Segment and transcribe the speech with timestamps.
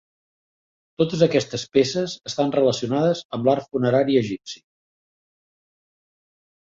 [1.01, 4.67] Totes aquestes peces estan relacionades amb l'art funerari egipci.